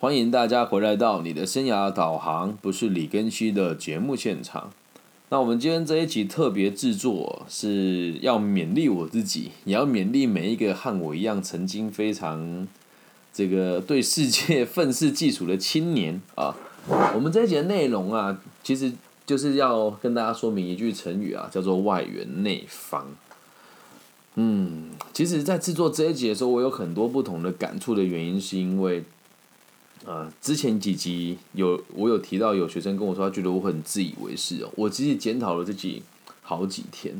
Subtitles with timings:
[0.00, 4.72] 欢迎大家回来到你的生涯导航，不是李根熙的节目现场。
[5.28, 12.66] 那我们今天这一集特别制作，是要勉励我自己，也要勉励每一个和我一样曾经非常
[13.30, 16.56] 这个对世界愤世嫉俗的青年啊。
[17.14, 18.90] 我们这一集的内容啊，其实
[19.26, 23.06] 就是要跟大家说明一句成语啊，叫做外圆内方。
[24.36, 29.04] 嗯，其实，在制作这一集的时候，我有很多不同的感触的原因，是因为，
[30.06, 34.70] 呃，之前几集有我有提到，有学生跟我说，他觉得我很自以为是哦。
[34.76, 36.02] 我其实检讨了自己
[36.42, 37.14] 好几天，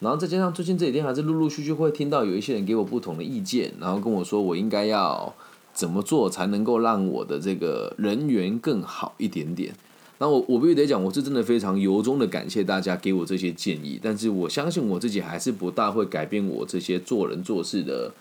[0.00, 5.32] 然后再加上最近这几天，还是陆陆续续会听到有一些人给我不同的意见，然后跟我说，我应该要
[5.72, 9.72] 怎么做才能够让我的这个人缘更好一点点。
[10.18, 18.12] 那我我必须得讲，我是真的非常由衷的感谢大家给我这些建议，但是我相信我自己还是不大会改变我这些做人做事的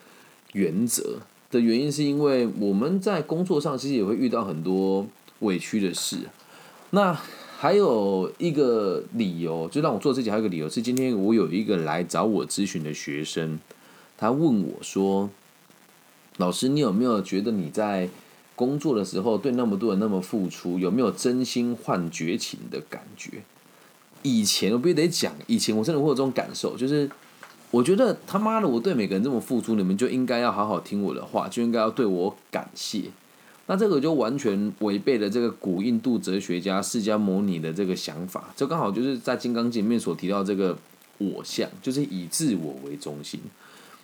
[0.53, 1.19] 原则
[1.55, 5.07] 的原因，是因为我们在工作上其实也会遇到很多
[5.39, 6.17] 委屈的事。
[6.91, 7.17] 那
[7.57, 13.59] 还有一个理由，就让我做自己还有一个理由是，今天我有一个来找我咨询的学生，
[14.17, 15.29] 他问我说
[16.37, 18.09] ：“老师，你有没有觉得你在？”
[18.57, 23.43] 工作的时候对那么多人那么付出，有没有真心换绝情的感觉？
[24.21, 27.09] 以前我必须得讲，以前我真的会有这种感受，就是
[27.71, 33.03] 我觉得他妈的我对每个人这么付出，你们就应该要好好听我的话，就应该要对我感谢。
[33.67, 40.77] 那这个就完全违背了这个古印度哲学家释迦牟尼的这个想法，这刚好就是在《金刚经》里面所提到这个
[41.17, 43.39] 我相，就是以自我为中心。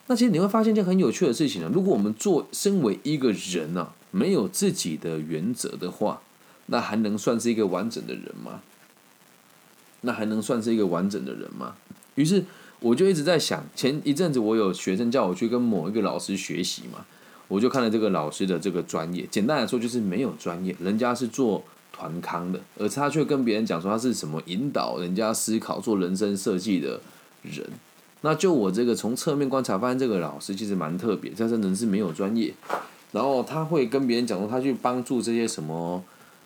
[0.07, 3.89] 那其实你会发现一件很有趣的事情呢，如果我们做身为一个人呢。
[4.13, 6.21] 没有自己的原则的话，
[6.65, 8.59] 那还能算是一个完整的人吗？
[10.01, 11.77] 那还能算是一个完整的人吗？
[12.15, 12.43] 于是
[12.81, 17.05] 我就一直在想，前一阵子我有学生叫我去跟某一个老师学习嘛，
[17.47, 26.99] 我就看了这个老师的这个专业，简单来说就是没有专业，人家是做团康的，而他却跟别人讲说他是什么引导人家思考做人生设计的
[27.43, 27.63] 人。
[28.21, 32.53] 那就我这个从侧面观察，发现这个老师其实蛮特别，但是人是没有专业。
[33.11, 36.03] 然后他会跟别人讲说，他去帮助这些什么，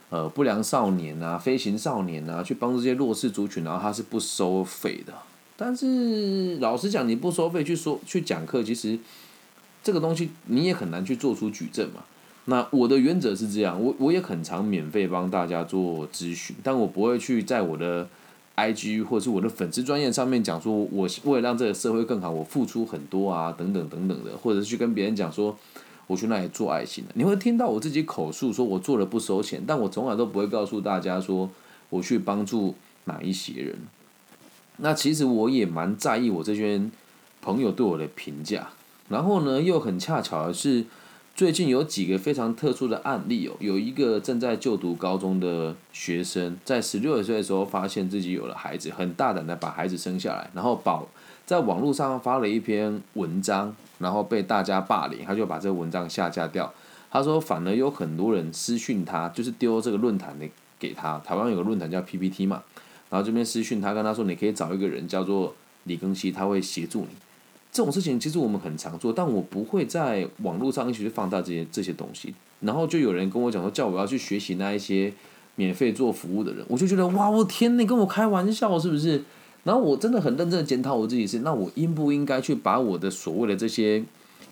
[0.09, 5.13] 呃，不良少年啊、飞行少年啊，去帮这些弱势族群，然后他是不收费的。
[5.57, 8.99] 但是老实讲，你不收费去说去讲课，其实
[9.83, 12.03] 这个东西你也很难去做出举证嘛。
[12.45, 18.07] 那我的原则是这样，我我也很常免费帮大家做咨询，但我不会去在我的
[18.55, 25.57] IG 或是我的粉丝专业上面讲说，我为了让这个社会更好，我付出很多啊，等等等等的，或者是去跟别人讲说。
[26.07, 31.49] 我去那里做爱心的，你会听到我自己口述说，我做了不收钱，但我从来都不会告诉大家说
[31.89, 33.75] 我去帮助哪一些人。
[34.77, 36.81] 那其实我也蛮在意我这些
[37.41, 38.69] 朋友对我的评价。
[39.09, 40.85] 然后呢，又很恰巧的是，
[41.35, 51.07] 最近有几个非常特殊的案例哦，有一个正在就读高中的学生，在十六岁的时候发现自己有了孩子，很大胆的把孩子生下来，然后保
[51.45, 53.75] 在网络上发了一篇文章。
[53.97, 56.69] 然后被大家霸凌，他就把这个文章下架掉。
[57.09, 60.45] 他说，反而有很多人私讯他，就是丢这个论坛的
[60.77, 61.17] 给他。
[61.19, 62.61] 台湾有个论坛叫 PPT 嘛，
[63.09, 67.09] 然后这边私讯他，跟他说，你可以找一个人叫做李庚希，他会协助你。
[67.71, 72.33] 这种事情其实我们很常做，但我不会在网络上一起去放大这些这些东西。
[72.61, 75.13] 然后就有人跟我讲说，叫我要去学习那一些
[75.55, 79.23] 免费做服务的人，我就觉得哇，我天，你跟我开玩笑是不是？
[79.65, 84.03] 然后我真的很认真的检讨我自己是，那我应不应该去把我的所谓的这些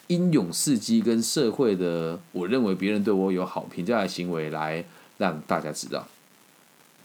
[0.07, 4.83] 英勇事迹跟社会的我认为别人对我有好评价的行为来
[5.17, 6.05] 让大家知道？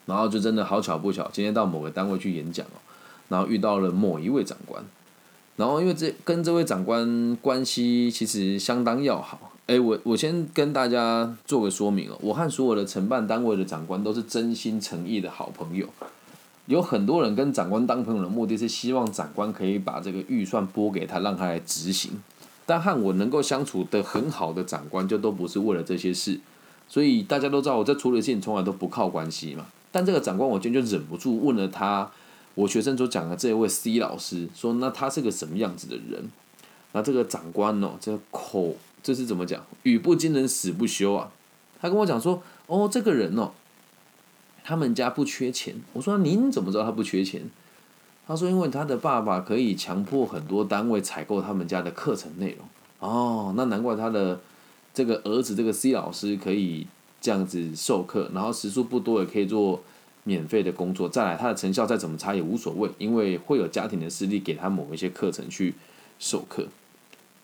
[0.09, 2.81] 然后就真的好巧不巧，今天到某个单位去演讲哦，
[3.29, 4.83] 然后遇到了某一位长官，
[5.57, 15.87] 然后因为这跟这位长官关系其实相当要好，哎，我我先跟大家做个说明哦，我和所有的承办单位的长官都是真心诚意的好朋友。
[16.65, 22.13] 有很多人跟长官当朋友的目的是希望长官可以把这个预算拨给他，让他来执行。
[22.67, 26.39] 但和我能够相处的很好的长官，就都不是为了这些事。
[26.87, 29.65] 所以大家都知道我在处理事情从来都不靠关系嘛。
[29.91, 32.11] 但这个长官，我今天就忍不住问了他，
[32.55, 36.31] 我学生所讲的这位 C 老师，说那他是个什么样子的人？
[36.93, 39.65] 那这个长官哦，这个口这是怎么讲？
[39.83, 41.31] 语不惊人死不休啊！
[41.81, 43.53] 他跟我讲说，哦，这个人哦。
[44.65, 47.49] 他们家不缺钱，我说您怎么知道他不缺钱？
[48.27, 52.69] 他说因为他的爸爸可以强迫很多单位采购他们家的课程内容。
[52.99, 54.39] 哦，那难怪他的
[54.93, 56.87] 这个儿子这个 C 老师可以
[57.20, 59.82] 这样子授课，然后时数不多也可以做
[60.24, 61.09] 免费的工作。
[61.09, 65.74] 再来他的成效再怎么差也无所谓，因为会有家庭的势力给他某一些课程去
[66.18, 66.68] 授课。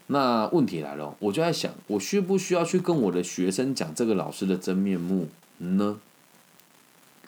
[0.08, 5.28] 那问题来了，我就在想，我需不需要去跟我的学生讲这个老师的真面目
[5.58, 5.98] 呢？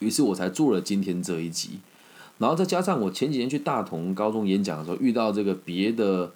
[0.00, 1.80] 于是我才做了今天这一集，
[2.36, 6.32] 然后再加上我前几天去大同高中演讲的时候，遇到这个别的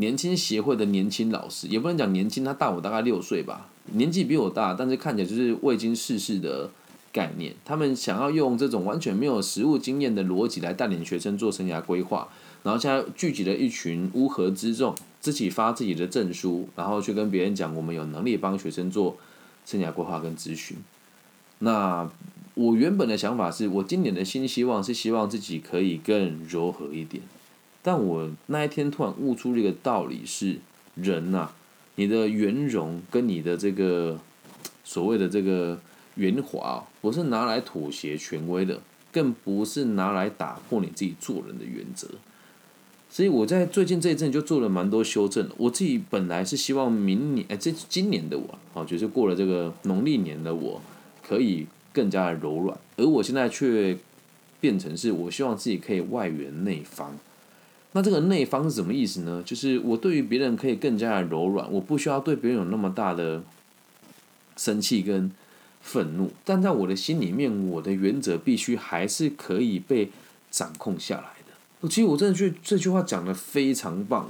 [0.00, 6.70] 年轻协会的年轻老师，也不能讲年轻，他大我大概六岁吧，年纪比我大，但是看起来就是未经世事的
[7.12, 7.52] 概念。
[7.64, 12.28] 他们想要用这种完全没有实务经验的逻辑来带领学生做生涯规划，
[12.62, 19.16] 然后现在聚集了一群乌合之众，自己发自己的证书，然后去跟别人讲我们有能力帮学生做
[19.66, 20.76] 生涯规划跟咨询。
[21.58, 22.08] 那
[22.54, 27.20] 我原本的想法是我今年的新希望是希望自己可以更柔和一点，
[27.88, 30.58] 但我那一天突然悟出了一个道理是：
[30.94, 31.48] 人呐，
[31.94, 34.20] 你的圆融跟你的这个
[34.84, 35.80] 所谓的这个
[36.16, 42.06] 圆滑，不是拿来妥协权威的，更不是拿来打破你自己做人的原则。
[43.08, 45.48] 所以我在最近这一阵就做了蛮多修正。
[45.56, 50.82] 我自己本来是希望明年，哎，这今年的我，哦，就是过了这个农历年的我，
[51.26, 51.66] 可以。
[51.90, 53.96] 更加的柔软，而我现在却
[54.60, 57.16] 变成是我希望自己可以外圆内方。
[57.92, 59.42] 那这个内方是什么意思呢？
[59.44, 63.42] 就是我对于别人可以更加的柔软，我不需要对别人有那么大的
[64.56, 65.30] 生气跟
[65.80, 70.10] 愤怒，但在我的心里面，我的原则必须还是可以被
[70.50, 71.88] 掌控下来的。
[71.88, 74.28] 其实我真的觉得这句话讲的非常棒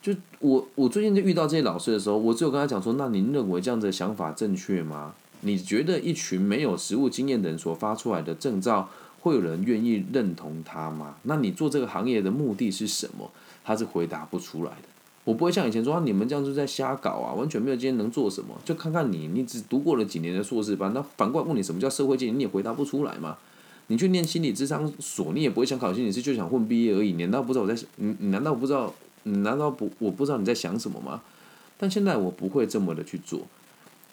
[0.00, 8.88] 就我我最近在遇到这些老师的时候，我只有跟他讲说：“那您认为这样的想法正确吗？”你觉得一群没有实务经验的人所发出来的证照，
[9.20, 11.16] 会有人愿意认同他吗？
[11.22, 13.30] 那你做这个行业的目的是什么？
[13.64, 14.88] 他是回答不出来的。
[15.24, 18.54] 我不会像以前说啊，你们这样就在瞎搞啊，完全没有今天能做什么。
[18.64, 23.36] 就看看你，你只读过了几年的硕士班，那反过来问你什么叫社会经验，你也回答不出来嘛？
[23.88, 27.12] 你去念心理智商所，你也不会想考心理师，就想混毕业而已。
[27.12, 27.74] 你难道不知道我在？
[27.96, 28.94] 你你难道不知道？
[29.24, 29.90] 你难道不？
[29.98, 31.20] 我不知道你在想什么吗？
[31.76, 33.40] 但现在我不会这么的去做。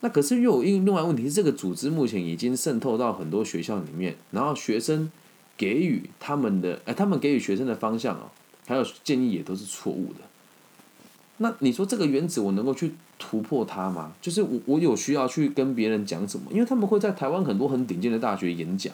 [0.01, 5.11] 那可是又有一另外问题是，这个组织目前已经渗透到很多学校里面，然后学生
[5.57, 8.29] 给予他们的，哎，他们给予学生的方向哦，
[8.67, 10.19] 还有建议也都是错误的。
[11.37, 14.13] 那你说这个原则我能够去突破它吗？
[14.21, 16.45] 就是我我有需要去跟别人讲什么？
[16.51, 18.93] 因为他们会在台湾很多很顶尖的大学演讲，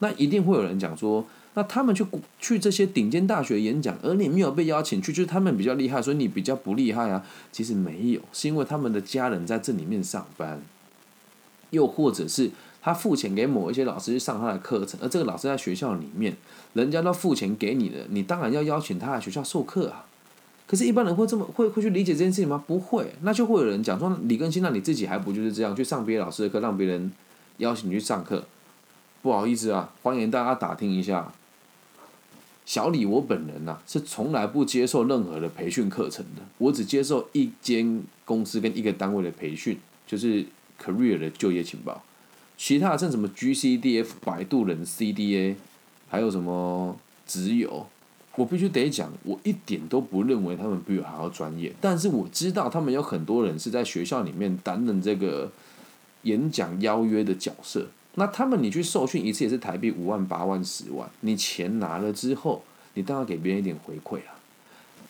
[0.00, 1.26] 那一定会有人讲说。
[1.58, 2.06] 那他们去
[2.38, 7.26] 去这些顶尖大学演讲，而你没有被邀请去，就是他们比较厉害，所以你比较不厉害啊？
[7.50, 10.62] 其实没有，是因为他们的家人在这里面上班，
[11.70, 16.36] 又或者是他付钱给某一些老师去上他的课程，而这个老师在学校里面，
[16.74, 20.04] 人家都付钱给你的，你当然要邀请他来学校授课啊。
[20.68, 22.62] 可是，一般人会这么会会去理解这件事情吗？
[22.68, 27.10] 不会，那就会有人讲说，李根新，那你自己还不就是这样去上别的老师的课，让别人
[27.56, 28.44] 邀请你去上课？
[29.22, 31.32] 不好意思啊，欢迎大家打听一下。
[32.68, 40.44] 小李，我本人呐是从来不接受任何的培训课程的，我只接受一间公司跟一个单位的培训，就是
[40.78, 42.02] career 的就业情报，
[42.58, 45.54] 其他的像什么 GCDF、摆渡人 CDA，
[46.10, 46.94] 还有什么
[47.26, 47.86] 只有，
[48.36, 55.50] 我必须得讲，我一点都不认为他们比我还要专业，但是我知道他们有很多人是在学校里面担任这个
[56.24, 57.86] 演讲邀约的角色。
[58.18, 64.34] 那他们你去受训一次也是台币五万八万十万，你钱拿了之后，你当然给别人一点回馈啊。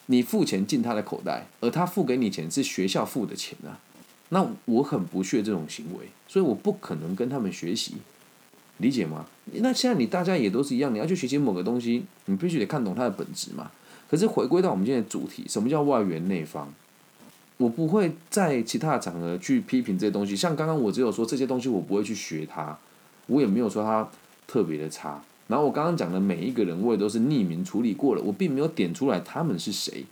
[0.07, 3.81] 你付钱进他的口袋，而他付给你钱是学校付的钱啊。
[4.29, 7.95] 那我很不屑这种行为，所以我不可能跟他们学习，
[8.77, 9.25] 理解吗？
[9.53, 13.71] 那现在你大家也都是一样，你要去学习某个东西，你必须得看懂它的本质嘛。
[14.11, 16.71] 可是回归到我们今天的主题，什么叫外圆内方？
[17.57, 22.79] 我不会在其他的场合去批评这些东西，像刚刚我只有说这些东西我不会去学它。
[23.29, 24.07] 我也没有说他
[24.47, 30.05] 特别的差，然后我刚刚讲的每一个人，我也都是匿名处理过了，我并没有点出来他们是谁，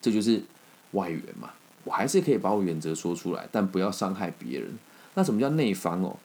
[0.00, 0.42] 这就是
[0.90, 1.50] 外援嘛。
[1.84, 4.70] 我还是可以把我原则说出来，但不要伤害别人。
[5.14, 6.16] 那什么叫内方哦？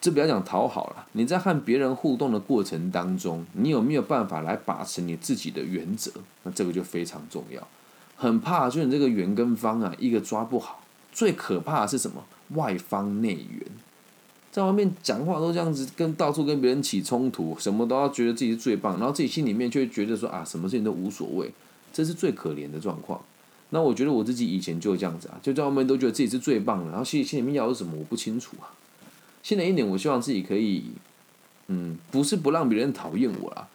[0.00, 6.10] 这不要讲讨好了，你在和别人互动的过程当中，你有没有办法来把持你自己的原则？
[6.42, 7.68] 那这个就非常重要。
[8.16, 10.82] 很怕就是你这个圆跟方啊，一个抓不好。
[11.12, 12.24] 最可怕的是什么？
[12.56, 13.60] 外方内圆。
[14.52, 21.50] 在外面讲话都这样子，跟到处跟别人起冲突，什么都要觉得自己是最棒，然后自己心里面却觉得说啊，什么事情都无所谓，
[21.90, 23.18] 这是最可怜的状况。
[23.70, 28.68] 那我觉得我自己以前就这样子啊，就在外面都觉得自己是最棒的，然后心心里面要的是什么我不清楚啊。
[29.42, 30.84] 新的一年，我希望自己可以，
[31.68, 33.66] 嗯，不是不让别人讨厌我啦，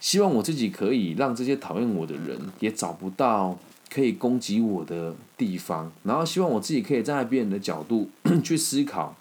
[0.00, 3.58] 希望我自己可以让这些讨厌我的人也找不到
[3.90, 8.08] 可以攻击我的地方，然后希望我自己可以站在别人的角度
[8.42, 9.14] 去思考。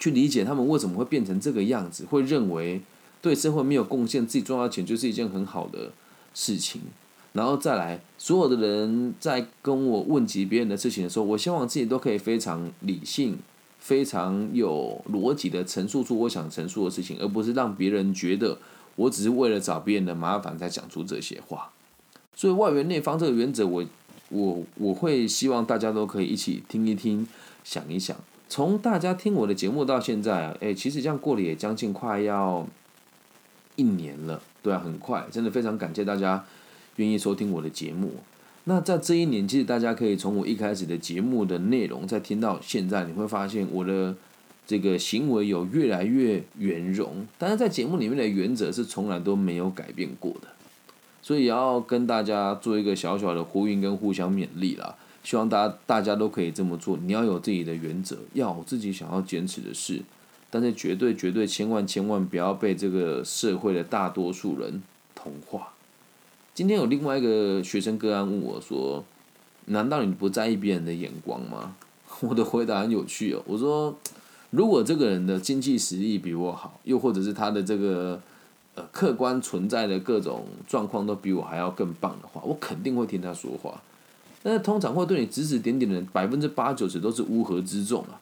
[0.00, 2.80] 去理解他们为什么会变成这个样子，会认为
[3.22, 5.92] 对社会没有贡献，自己赚到钱就是一件很好的
[6.34, 6.80] 事情。
[7.32, 13.38] 然后再来，所有的人在跟我问及别人的事情的时候，我希望自己都可以非常理性、
[13.78, 18.58] 非常有逻辑的陈述出我想陈述的事情，而不是让别人觉得
[18.96, 21.70] 我只是为了找别人的麻烦才讲出这些话。
[22.34, 23.84] 所以外圆内方这个原则，我
[24.30, 27.28] 我我会希望大家都可以一起听一听、
[27.62, 28.16] 想一想。
[28.50, 32.66] 从大家听我的节目到现在啊，哎，其实这样过了也将近快要
[33.76, 36.44] 一年了，对啊，很快，真的非常感谢大家。
[36.96, 38.12] 愿意收听我的节目，
[38.64, 44.14] 那在这一年，其实大家可以从我一开始的节目的内容，再听到现在，你会发现我的
[44.66, 47.26] 这个行为有越来越圆融。
[47.38, 50.48] 但是在节目里面的原则是从来都没有改变过的，
[51.22, 54.96] 所以要跟大家做一个小小的呼应跟互相勉励啦。
[55.22, 56.96] 希望大家大家都可以这么做。
[56.96, 60.02] 你要有自己的原则，要有自己想要坚持的事，
[60.50, 64.82] 但是绝对绝对千万千万不要被这个社会的大多数人
[65.14, 65.72] 同化。
[66.54, 69.04] 今天有另外一个学生个案问我说
[69.66, 71.76] ：“难道你不在意别人的眼光吗？”
[72.20, 73.42] 我的回答很有趣哦。
[73.46, 73.96] 我说
[74.50, 78.20] ：“如果这个人的经济实力比我好，又或者是他的这个
[78.74, 83.80] 呃客观存在的各种状况都比我还要更棒的话，我肯定会听他说话。
[84.42, 88.20] 但是通常会对你指指点点的人百分之八九十都是乌合之众啊，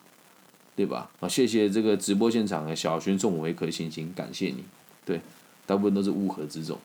[0.75, 1.11] 对吧？
[1.21, 4.65] 啊，谢谢这个直播现场的小轩送我一颗星星，感谢你。
[5.05, 5.21] 对，
[5.67, 6.79] 大部分都是乌合之众。”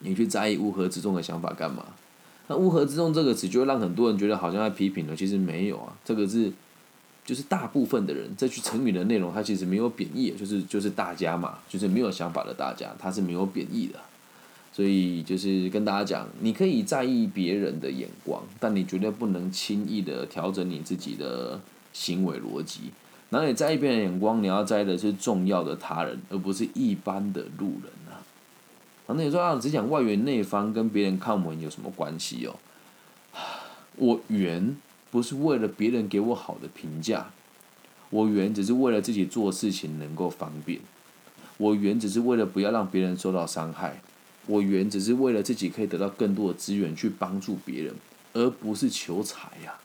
[0.00, 1.84] 你去在意乌合之众的想法干嘛？
[2.46, 5.92] 那乌合之众这个词就会让很多人觉得好像在批评了，其实没有啊。
[6.04, 6.52] 这个是
[7.24, 13.98] 就是大部分的人，这句成语的内容它其实没有贬义，就是就是大家嘛，就是没有想法的大家，它是没有贬义的。
[14.78, 21.60] 所以就是跟大家讲，你可以在意别人的眼光，但你绝对不能轻易的调整你自己的
[21.92, 22.92] 行为逻辑。
[23.28, 28.22] 然后你在意别人眼光，你要在意的是重要的他人，而不是一般的路人啊。
[29.08, 32.54] 那你说啊，只讲外圆内方跟别人看我有什么关系哦？
[33.96, 34.76] 我圆
[35.10, 37.32] 不是为了别人给我好的评价，
[38.10, 40.78] 我圆只是为了自己做事情能够方便，
[41.56, 44.00] 我圆只是为了不要让别人受到伤害，
[44.48, 47.94] 我圆只是为了自己可以得到更多的资源去帮助别人，
[48.32, 49.78] 而不是求财呀。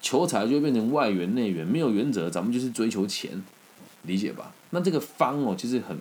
[0.00, 3.40] 求财就会变成外圆内圆，没有原则，咱们就是追求钱，
[4.02, 4.52] 理解吧？
[4.70, 5.96] 那这个方哦，其实很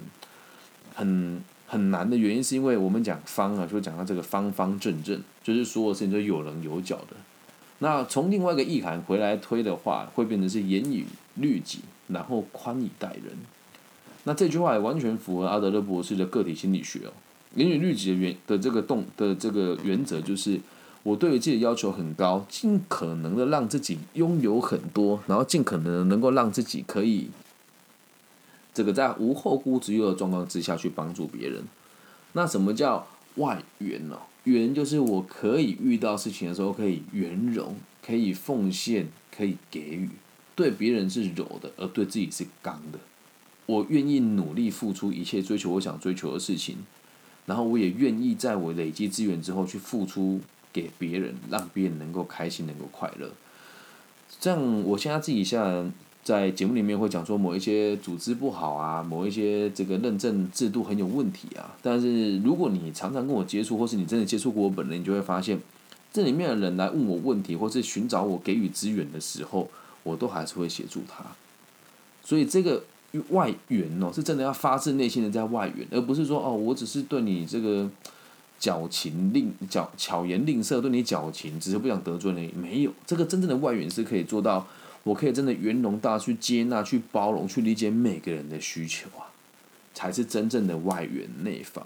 [0.96, 1.44] 很。
[1.72, 7.16] 很难的原因是因为我们讲方啊，就讲到这个方方正正，就是所有事情都有棱有角的。
[7.78, 13.38] 那从另外一个意涵回来推的话，会变成是严以律己，然后宽以待人。
[14.24, 17.14] 那这句话也完全符合阿德勒博士的个体心理学哦。
[17.56, 20.60] 严以律己的原的这个动的这个原则就是，
[21.04, 27.30] 我对于自己的要求很高，尽可能的让自己拥有很多，然后尽可能能够让自己可以。
[28.74, 31.64] 这个在无后顾之忧的状况之下去帮助别人，
[32.34, 34.20] 那什么叫外圆呢？
[34.46, 37.76] 圆就是我可以遇到事情的时候可以圆融，
[38.06, 40.10] 可以奉献，可以给予，
[40.56, 43.00] 对别人是柔的，而对自己是刚的。
[43.66, 46.78] 我愿意努力付出一切，追求我想追求的事情，
[47.50, 50.40] 然后我也愿意在我累积资源之后去付出
[50.72, 53.30] 给别人，让别人能够开心，能够快乐。
[54.40, 55.84] 这样，我现在自己现在。
[56.22, 61.76] 在节目里面会讲说某一些组织不好啊，某一些这个认证制度很有问题啊。
[61.82, 65.60] 但是如果你常常跟我接触，或是你真的接触过我本人，你就会发现，
[66.14, 69.72] 这里面的人来问我问题，或是寻找我给予资源的时候，
[70.04, 71.26] 我都还是会协助他。
[72.24, 72.84] 所以这个
[73.30, 77.90] 外援哦，是真的要发自内心的在外援，而不是说哦，我只是对你这个
[78.60, 82.54] 矫情吝矫巧言令色，对你矫情，只是不想得罪你。
[82.60, 84.68] 没有，这个真正的外援是可以做到。
[85.04, 89.32] 我可以真的圆融大去接纳、去包容、去理解每个人的需求啊，
[89.94, 91.84] 才是真正的外援内方，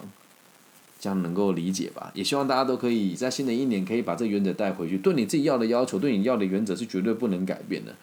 [0.98, 2.10] 这样能够理解吧？
[2.12, 4.98] 也希望大家都可以在新的一年可以把这原则带回去。
[4.98, 7.94] 对你自己要的要求，对你要的原则是绝对不能改变的。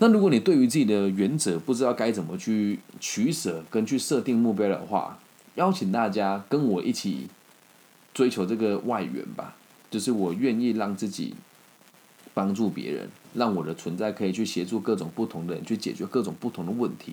[0.00, 5.18] 那如果你对于自己的原则不知道该怎么去取舍跟去设定目标的话，
[5.54, 7.28] 邀请大家跟我一起
[8.12, 9.54] 追求这个外援吧。
[9.90, 11.34] 就是我愿意让自己
[12.34, 13.08] 帮助别人。
[13.32, 17.12] 让我的存在可以去协助各种不同的人去解决各种不同的问题。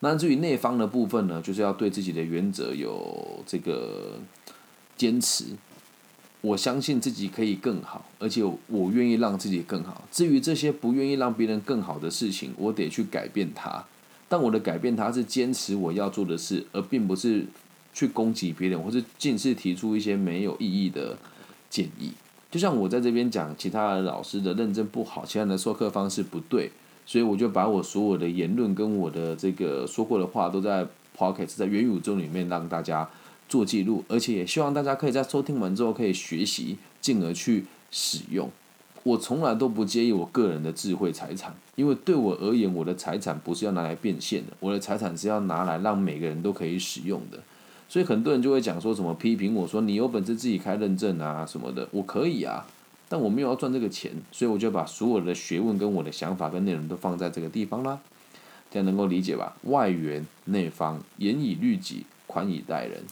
[0.00, 4.18] 那至于内方的部分呢，就是要对自己的原则有这个
[4.98, 5.44] 坚持。
[6.46, 10.04] 我相信自己可以更好，而且我愿意让自己更好。
[10.12, 13.84] 至于这些不愿意让别人更好的事情，我得去改变它。
[14.28, 17.44] 但我的改变，它是坚持我要做的事，而并不是
[17.92, 21.16] 去攻击别人，或是尽是提出一些没有意义的
[21.68, 22.12] 建议。
[22.48, 26.70] 就像我在这边讲，其他的老师的认证不好，其他人的授课方式不对，
[27.04, 30.86] 所以我就把我所有的言论跟我的这个说过的话，都在
[31.16, 33.08] Pocket 在元宇宙里面让大家
[33.48, 38.50] 做记录，而且也希望大家可以在收听完之后可以学习，进而去使用。
[39.02, 47.38] 我从来都不介意我个人的智慧财产，因为对我而言，我的财产不是要拿来变现的，我的财产是要拿来让每个人都可以使用的。
[47.88, 52.66] 所以很多人就会讲说什么批评我说你有本事自己开认证啊什么的，我可以啊，
[53.08, 58.00] 但我没有要赚这个钱，所以我就把所有的学问跟我的想法跟内容都放在这个地方啦，
[58.72, 59.56] 这样能够理解吧？
[59.62, 63.04] 外圆内方，严以律己，宽以待人，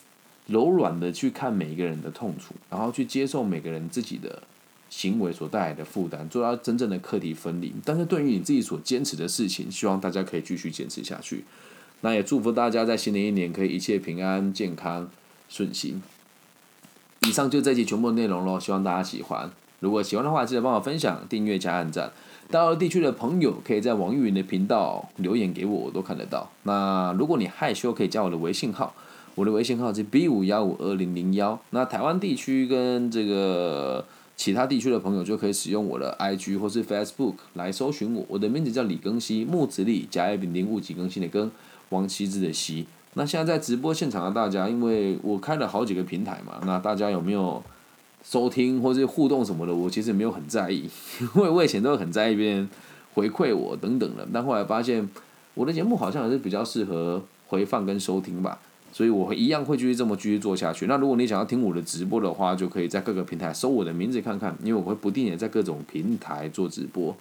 [0.46, 4.42] 柔软的去看每一个人的痛楚，然后去接受每个人自己的。
[4.90, 7.72] 行为所带来的负担，做到真正的课题分离。
[7.84, 11.42] 但是对于你自己所坚持的事情，希望大家可以继续坚持下去。
[12.02, 15.10] 那也祝福大家在新的一年可以一切平安、健康、
[15.48, 16.00] 顺心。
[17.22, 19.50] 以上就这期全部内容喽，希望大家喜欢。
[19.80, 22.12] 如果喜欢的话，记得帮我分享、订阅加按赞。
[22.48, 26.48] 大陆地区的朋友可以在网易云的频道留言给我，我都看得到。
[26.62, 28.94] 那如果你害羞，可以加我的微信号，
[29.34, 31.58] 我的微信号是 B 五幺五二零零幺。
[31.70, 34.04] 那台湾地区跟这个。
[34.36, 41.48] 其他地区的朋友就可以使用我的 IG 或是 Facebook 来搜寻我，我的名字叫李更新，木子李，甲乙丙丁戊己更新的更，
[41.90, 42.84] 王羲之的羲。
[43.12, 47.62] 那现在在直播现场的大家，因为我开了好几个平台嘛，那大家有没有
[48.24, 49.72] 收听或是互动什么的？
[49.72, 50.90] 我其实没有很在意，
[51.36, 52.68] 因为我以前都很在意别人
[53.14, 55.08] 回馈我等等的，但后来发现
[55.54, 58.58] 我的节目好像还是比较适合回放跟收听吧。
[58.94, 60.86] 所以我会一样会继续这么继续做下去。
[60.86, 67.16] 那如果你想要听我的直播的话，就可以在各个平台搜我的名字看看，因为我会不定也在各种平台做直播。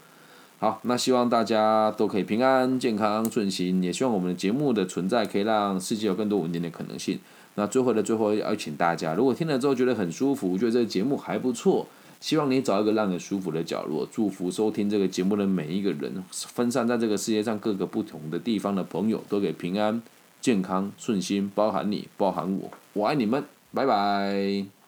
[0.60, 7.18] 好，那希望大家都可以平安、健康、顺心，也希望我们的节目的存在可以让世界有更多稳定的可能性。
[7.56, 11.88] 那最后的最后要请大家，如果听了之后觉得很舒服，觉得这个节目还不错，
[12.22, 20.02] 希望你找一个让你舒服的角落，祝福收听这个节目的每一个人，分散在这个世界上各个不同的地方的朋友都给平安。
[20.44, 24.83] 健康顺心，包含你，包含我，我爱你们，拜拜。